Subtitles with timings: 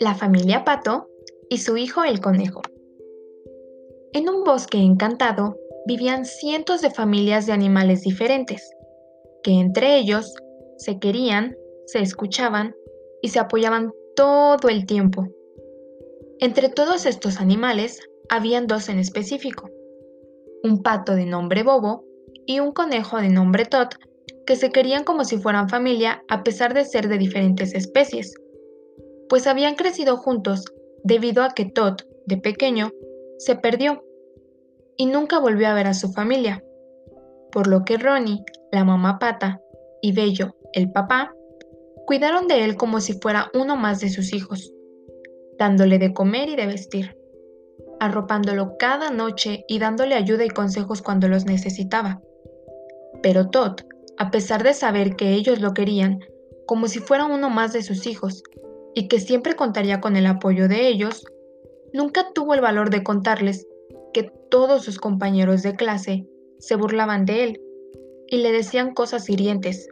[0.00, 1.08] La familia Pato
[1.48, 2.62] y su hijo el conejo.
[4.12, 5.56] En un bosque encantado
[5.86, 8.70] vivían cientos de familias de animales diferentes,
[9.42, 10.34] que entre ellos
[10.76, 11.56] se querían,
[11.86, 12.74] se escuchaban
[13.22, 15.28] y se apoyaban todo el tiempo.
[16.40, 19.70] Entre todos estos animales habían dos en específico,
[20.62, 22.04] un pato de nombre Bobo
[22.46, 23.94] y un conejo de nombre Tot,
[24.46, 28.34] que se querían como si fueran familia a pesar de ser de diferentes especies,
[29.28, 30.64] pues habían crecido juntos
[31.02, 32.90] debido a que Tot, de pequeño,
[33.38, 34.04] se perdió
[34.96, 36.64] y nunca volvió a ver a su familia,
[37.52, 39.60] por lo que Ronnie, la mamá pata,
[40.00, 41.34] y Bello, el papá,
[42.06, 44.72] cuidaron de él como si fuera uno más de sus hijos,
[45.58, 47.16] dándole de comer y de vestir,
[47.98, 52.20] arropándolo cada noche y dándole ayuda y consejos cuando los necesitaba.
[53.22, 53.80] Pero Todd,
[54.18, 56.20] a pesar de saber que ellos lo querían
[56.66, 58.42] como si fuera uno más de sus hijos
[58.94, 61.24] y que siempre contaría con el apoyo de ellos,
[61.92, 63.66] nunca tuvo el valor de contarles
[64.12, 66.26] que todos sus compañeros de clase
[66.58, 67.60] se burlaban de él
[68.28, 69.88] y le decían cosas hirientes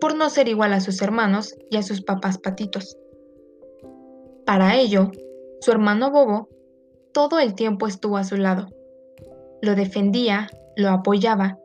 [0.00, 2.96] por no ser igual a sus hermanos y a sus papás patitos.
[4.44, 5.10] Para ello,
[5.60, 6.48] su hermano Bobo
[7.12, 8.68] todo el tiempo estuvo a su lado.
[9.60, 11.58] Lo defendía, lo apoyaba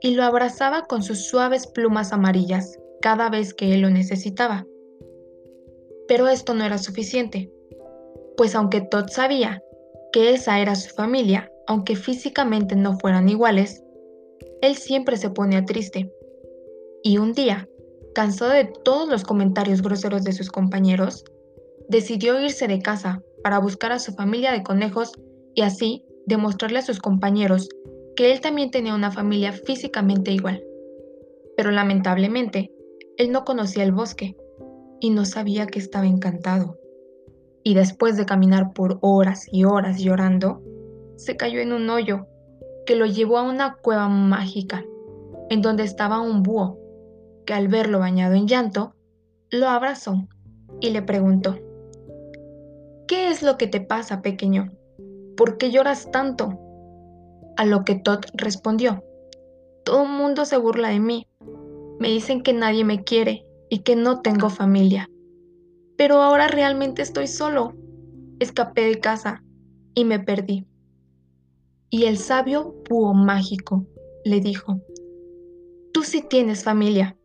[0.00, 4.66] y lo abrazaba con sus suaves plumas amarillas cada vez que él lo necesitaba.
[6.08, 7.52] Pero esto no era suficiente,
[8.36, 9.62] pues aunque Todd sabía
[10.12, 13.82] que esa era su familia, aunque físicamente no fueran iguales,
[14.62, 16.12] él siempre se ponía triste.
[17.02, 17.68] Y un día,
[18.14, 21.24] cansado de todos los comentarios groseros de sus compañeros,
[21.88, 25.12] decidió irse de casa para buscar a su familia de conejos
[25.54, 27.68] y así demostrarle a sus compañeros
[28.20, 30.62] que él también tenía una familia físicamente igual.
[31.56, 32.70] Pero lamentablemente,
[33.16, 34.36] él no conocía el bosque
[35.00, 36.78] y no sabía que estaba encantado.
[37.64, 40.60] Y después de caminar por horas y horas llorando,
[41.16, 42.26] se cayó en un hoyo
[42.84, 44.84] que lo llevó a una cueva mágica,
[45.48, 46.78] en donde estaba un búho
[47.46, 48.92] que al verlo bañado en llanto,
[49.48, 50.28] lo abrazó
[50.78, 51.56] y le preguntó,
[53.08, 54.72] ¿Qué es lo que te pasa, pequeño?
[55.38, 56.58] ¿Por qué lloras tanto?
[57.60, 59.04] A lo que Todd respondió,
[59.84, 61.26] Todo el mundo se burla de mí.
[61.98, 65.10] Me dicen que nadie me quiere y que no tengo familia.
[65.98, 67.74] Pero ahora realmente estoy solo.
[68.38, 69.44] Escapé de casa
[69.94, 70.64] y me perdí.
[71.90, 73.84] Y el sabio búho mágico
[74.24, 74.80] le dijo,
[75.92, 77.18] Tú sí tienes familia.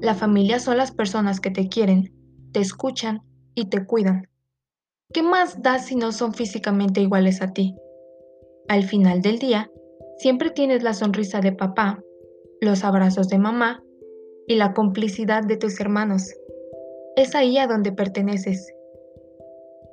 [0.00, 2.14] La familia son las personas que te quieren,
[2.52, 3.24] te escuchan
[3.56, 4.28] y te cuidan.
[5.12, 7.74] ¿Qué más da si no son físicamente iguales a ti?
[8.68, 9.70] Al final del día,
[10.16, 12.02] siempre tienes la sonrisa de papá,
[12.60, 13.82] los abrazos de mamá
[14.46, 16.32] y la complicidad de tus hermanos.
[17.16, 18.72] Es ahí a donde perteneces.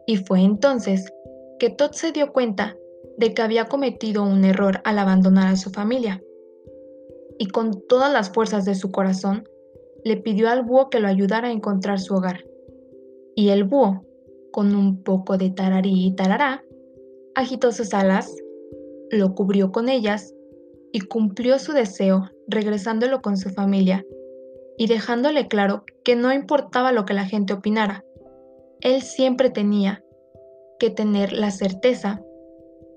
[0.07, 1.11] Y fue entonces
[1.59, 2.77] que Todd se dio cuenta
[3.17, 6.23] de que había cometido un error al abandonar a su familia.
[7.37, 9.47] Y con todas las fuerzas de su corazón,
[10.03, 12.45] le pidió al búho que lo ayudara a encontrar su hogar.
[13.35, 14.05] Y el búho,
[14.51, 16.63] con un poco de tararí y tarará,
[17.35, 18.35] agitó sus alas,
[19.11, 20.33] lo cubrió con ellas
[20.91, 24.05] y cumplió su deseo regresándolo con su familia
[24.77, 28.03] y dejándole claro que no importaba lo que la gente opinara,
[28.79, 30.03] él siempre tenía
[30.79, 32.21] que tener la certeza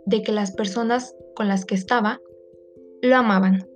[0.07, 2.21] de que las personas con las que estaba
[3.03, 3.67] lo amaban.